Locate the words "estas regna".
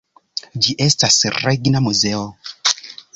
0.85-1.83